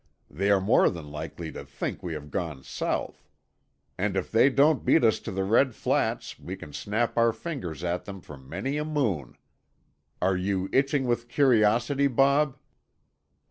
They 0.31 0.49
are 0.49 0.59
more 0.59 0.89
than 0.89 1.11
likely 1.11 1.51
to 1.51 1.63
think 1.63 2.01
we 2.01 2.13
have 2.15 2.31
gone 2.31 2.63
south. 2.63 3.29
And 3.99 4.17
if 4.17 4.31
they 4.31 4.49
don't 4.49 4.83
beat 4.83 5.03
us 5.03 5.19
to 5.19 5.31
the 5.31 5.43
Red 5.43 5.75
Flats 5.75 6.39
we 6.39 6.55
can 6.55 6.73
snap 6.73 7.19
our 7.19 7.31
fingers 7.31 7.83
at 7.83 8.05
them 8.05 8.19
for 8.19 8.35
many 8.39 8.77
a 8.77 8.83
moon. 8.83 9.37
Are 10.19 10.35
you 10.35 10.69
itching 10.73 11.05
with 11.05 11.27
curiosity, 11.29 12.07
Bob?" 12.07 12.57